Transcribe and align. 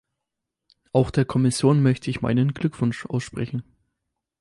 Auch 0.93 1.11
der 1.11 1.25
Kommission 1.25 1.83
möchte 1.83 2.09
ich 2.09 2.21
meinen 2.23 2.55
Glückwunsch 2.55 3.05
aussprechen. 3.05 3.61